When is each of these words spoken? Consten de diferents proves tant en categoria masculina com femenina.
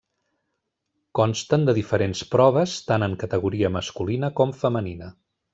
Consten 1.19 1.67
de 1.69 1.75
diferents 1.79 2.25
proves 2.33 2.75
tant 2.89 3.07
en 3.09 3.15
categoria 3.27 3.73
masculina 3.79 4.35
com 4.41 4.59
femenina. 4.67 5.17